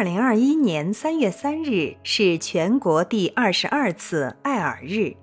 [0.00, 5.14] 二零二一年三月三日是全国第二十二次爱耳日。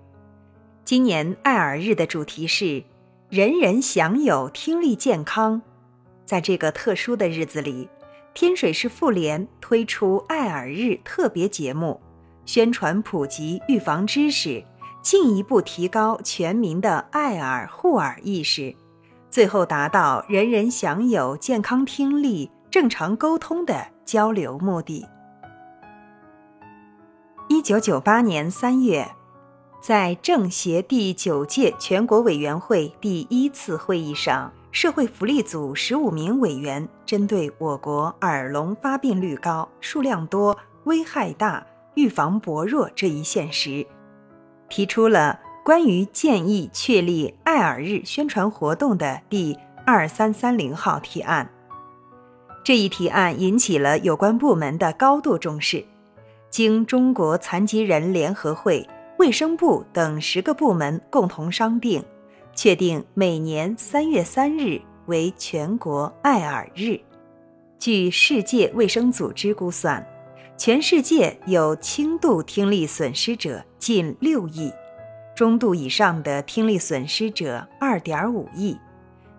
[0.85, 2.83] 今年爱耳日的主题是
[3.27, 5.59] “人人享有听力健康”。
[6.25, 7.89] 在这个特殊的日子里，
[8.35, 11.99] 天水市妇联推出爱耳日特别节目，
[12.45, 14.63] 宣传普及预防知识，
[15.01, 18.75] 进一步提高全民的爱耳护耳意识，
[19.31, 25.05] 最后达到人人享有健康听力、正常沟通的交流目的。
[27.49, 29.05] 一九九八年三月。
[29.79, 43.85] 在政协第九届全国委员会第一次会议上，社会福利组十五名委员针对我国耳聋发病率高、数量多、危害大、预防薄弱这一现实，
[44.67, 51.47] 提出了关于建议确立爱耳日宣传活动的第二三三零号提案。
[52.67, 55.85] 这一提案引起了有关部门的高度重视，
[56.49, 58.85] 经中国残疾人联合会。
[59.19, 62.03] 卫生部等十个部门共同商定，
[62.53, 66.99] 确定每年三月三日为全国爱耳日。
[67.79, 70.05] 据世界卫生组织估算，
[70.57, 74.69] 全世界有轻度听力损失者近六亿，
[75.33, 78.77] 中度以上的听力损失者二点五亿。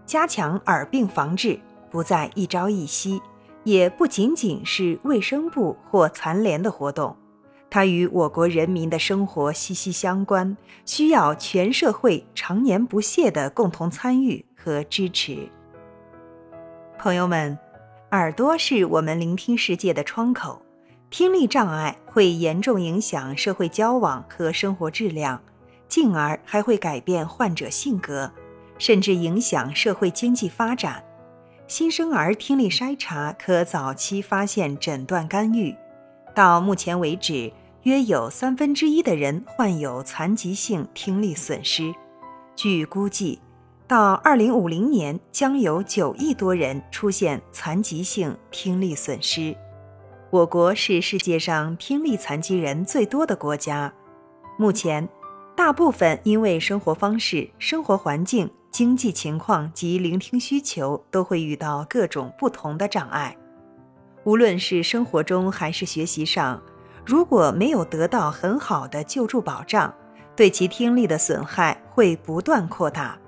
[0.06, 1.60] 加强耳病防治
[1.90, 3.20] 不在一朝一夕，
[3.64, 7.16] 也不仅仅是卫生部或残联的活动。
[7.70, 15.48] 它与我国人民的生活息息相关，需要全社会常年不懈的共同参与和支持。
[16.98, 17.58] 朋友们，
[18.12, 20.62] 耳朵是我们聆听世界的窗口，
[21.10, 25.42] 听力障碍会严重影响社会交往和生活质量，
[25.88, 28.32] 进而还会改变患者性格，
[28.78, 31.04] 甚至影响社会经济发展。
[31.68, 35.76] 新生儿听力筛查可早期发现、诊断、干预。
[36.34, 41.94] 到目前为止，约有三分之一的人患有残疾性听力损失。
[42.56, 43.38] 据估计，
[43.86, 49.54] 到二零五零年，将有九亿多人出现残疾性听力损失。
[50.30, 53.92] 我国是世界上听力残疾人最多的国家。
[54.56, 55.06] 目前，
[55.54, 63.36] 大部分因为生活方式、生活环境、经济情况及聆听需求，都会遇到各种不同的障碍。
[64.24, 66.62] 无论是生活中还是学习上，
[67.04, 69.92] 如果没有得到很好的救助保障，
[70.36, 73.18] 对其听力的损害会不断扩大。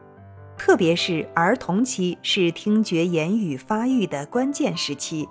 [0.57, 5.27] 特别是儿童期是听觉言语发育的关键时期，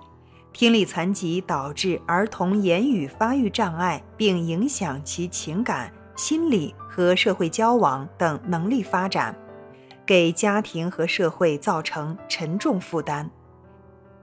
[0.52, 9.32] 听力残疾导致儿童言语发育障碍，并影响其情感、心理和社会交往等能力发展，
[10.10, 13.30] 给家庭和社会造成沉重负担。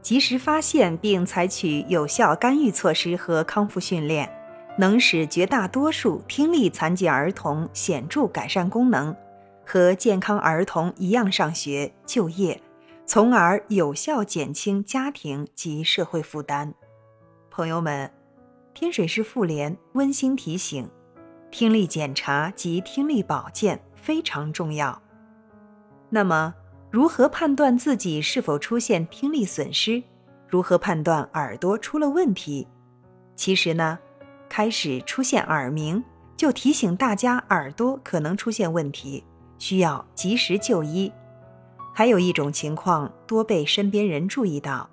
[0.01, 4.29] 及时发现并采取有效干预措施和康复训练，
[4.77, 9.15] 能使绝大多数听力残疾儿童显著改善功能，
[9.65, 12.61] 和健康儿童一样上学就业，
[13.05, 16.73] 从而有效减轻家庭及社会负担。
[17.49, 18.11] 朋友们，
[18.73, 20.89] 天水市妇联温馨提醒：
[21.49, 25.01] 听力检查及听力保健非常重要。
[26.09, 26.53] 那么。
[26.89, 30.01] 如何判断自己是否出现听力损失？
[30.47, 32.65] 如何判断耳朵出了问题？
[33.35, 33.99] 其实呢，
[34.47, 36.01] 开始出现耳鸣，
[36.37, 39.21] 就提醒大家耳朵可能出现问题，
[39.59, 41.11] 需要及时就医。
[41.93, 44.89] 还有一种情况多被身边人注意到，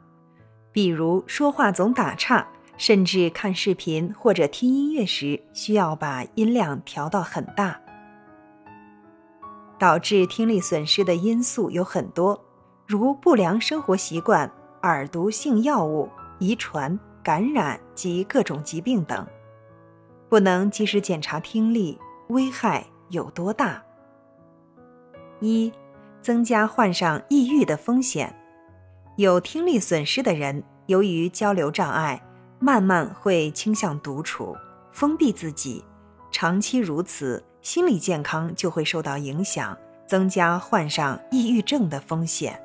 [0.73, 7.81] 比如说话总打岔，甚至看视频或者听音乐时需要把音量调到很大。
[9.79, 12.43] 导致听力损失的因素有很多，
[12.87, 14.51] 如不良生活习惯、
[14.83, 16.09] 耳毒性药物、
[16.39, 19.27] 遗传、感染及各种疾病等。
[20.29, 21.99] 不能及时检查听力，
[22.29, 23.83] 危害有多大？
[25.41, 25.73] 一、
[26.23, 28.35] 增加患上抑郁的风险。
[29.17, 32.21] 有听力损失的人，由于交流障碍，
[32.59, 34.57] 慢慢会倾向独处、
[34.91, 35.85] 封闭自己，
[36.33, 37.45] 长期如此。
[37.65, 39.75] 心理健康就会受到影响，
[40.05, 42.63] 增加患上抑郁症的风险。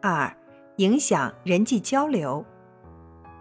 [0.00, 0.32] 二、
[0.76, 2.44] 影响人际交流。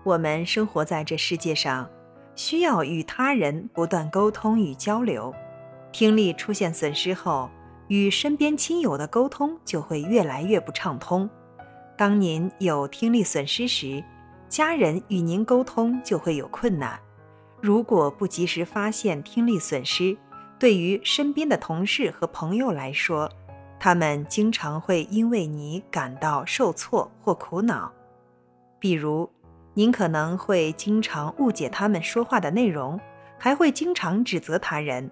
[0.04, 1.88] 我们生活在这世界上，
[2.36, 5.32] 需要与他人不断沟通与交流。
[5.92, 7.52] 听力出现损失后，
[7.88, 11.30] 与身边亲友的沟通就会越来越不畅通。
[11.96, 14.04] 当您有听力损失时，
[14.50, 17.00] 家人与您沟通就会有困难。
[17.62, 20.18] 如果不及时发现听力损失，
[20.58, 23.30] 对于身边的同事和朋友来说，
[23.80, 27.92] 他们经常会因为你感到受挫或苦恼。
[28.80, 29.30] 比如，
[29.74, 33.00] 您可能会经常误解他们说话的内容，
[33.38, 35.12] 还会经常指责他人。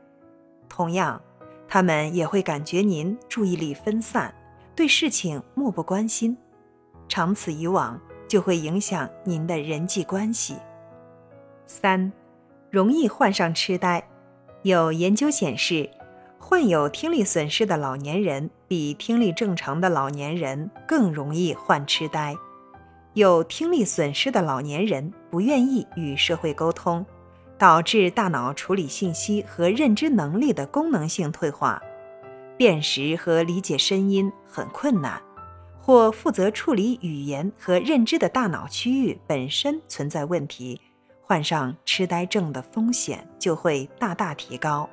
[0.70, 1.22] 同样，
[1.68, 4.34] 他们也会感觉您注意力分散，
[4.74, 6.38] 对事情漠不关心。
[7.10, 10.56] 长此以往，就会影响您的人际关系。
[11.68, 12.12] 三，
[12.72, 14.02] 容易患上痴呆。
[14.64, 15.90] 有研究显示，
[16.40, 22.34] 患有听力损失的老年人比听力正常的老年人更容易患痴呆。
[23.14, 27.06] 有听力损失的老年人不愿意与社会沟通，
[27.58, 31.82] 导致大脑处理信息和认知能力的功能性退化，
[32.56, 35.22] 辨识和理解声音很困难。
[35.86, 40.80] 或负责处理语言和认知的大脑区域本身存在问题，
[41.34, 44.88] 患上痴呆症的风险就会大大提高。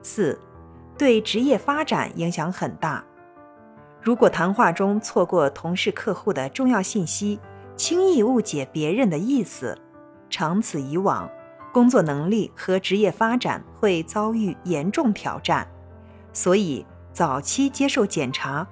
[0.00, 0.38] 四，
[0.96, 3.04] 对职业发展影响很大。
[4.00, 7.40] 如果谈话中错过同事、客户的重要信息，
[7.76, 9.76] 轻易误解别人的意思，
[10.30, 11.28] 长此以往，
[11.72, 15.66] 工作能力和职业发展会遭遇严重挑战。
[16.32, 18.64] 所以，早期接受检查。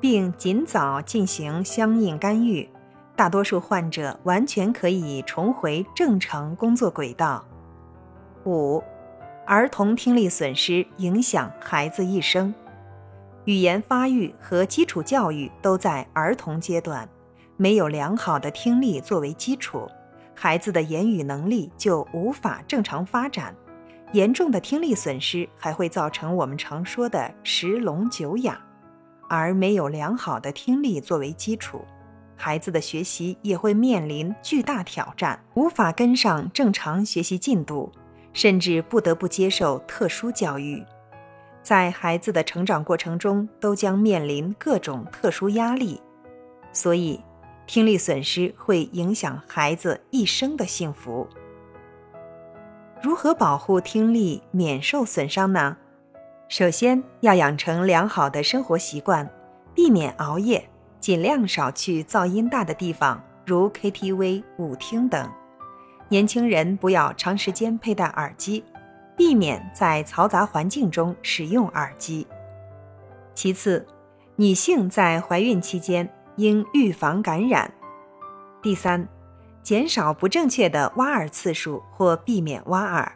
[0.00, 2.68] 并尽早进行相应干预，
[3.16, 7.42] 大多数患者完全可以重回正常工作轨道。
[8.44, 8.84] 五、
[9.46, 12.54] 儿童听力损失影响孩子一生，
[13.46, 17.08] 语言发育和基础教育都在儿童阶段，
[17.56, 19.88] 没有良好的听力作为基础，
[20.34, 23.54] 孩子的言语能力就无法正常发展。
[24.12, 28.60] 严重的听力损失还会造成我们常说的十聋九哑。
[29.28, 31.84] 而没有良好的听力作为基础，
[32.36, 37.90] 孩子的学习也会面临巨大挑战，无法跟上正常学习进度，
[38.32, 40.84] 甚至不得不接受特殊教育。
[41.62, 46.00] 在孩子的成长过程中，都将面临各种特殊压力，
[46.72, 47.20] 所以
[47.66, 51.26] 听力损失会影响孩子一生的幸福。
[53.02, 55.76] 如何保护听力免受损伤呢？
[56.48, 59.28] 首先要养成良好的生活习惯，
[59.74, 60.68] 避免熬夜，
[61.00, 65.30] 尽量少去噪音大的地方，如 KTV、舞厅等。
[66.08, 68.62] 年轻人不要长时间佩戴耳机，
[69.16, 72.26] 避免在嘈杂环境中使用耳机。
[73.34, 73.86] 其次，
[74.36, 77.70] 女性在怀孕期间应预防感染。
[78.62, 79.06] 第三，
[79.62, 83.12] 减少不正确的挖耳次数或避免挖耳。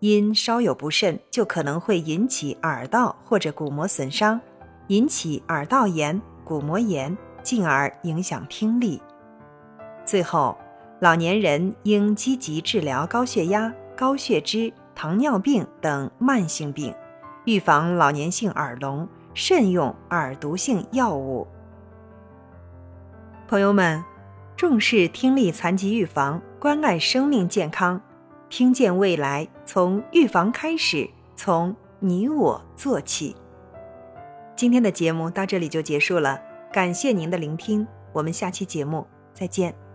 [0.00, 4.40] 因稍有不慎，就可能会引起耳道或者鼓膜损伤，
[4.86, 9.02] 引起耳道炎、鼓膜炎，进而影响听力。
[10.06, 10.56] 最后，
[10.98, 16.94] 老年人应积极治疗高血压、高血脂、糖尿病等慢性病，
[17.44, 21.46] 预防老年性耳聋，慎用耳毒性药物。
[23.46, 24.02] 朋友们，
[24.56, 28.00] 重视听力残疾预防，关爱生命健康。
[28.48, 33.36] 听见未来，从预防开始，从你我做起。
[34.58, 39.87] 今天的节目到这里就结束了，感谢您的聆听，我们下期节目再见。